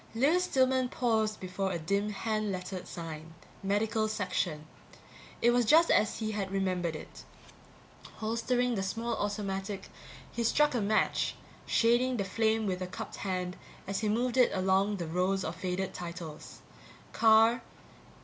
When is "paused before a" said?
0.89-1.77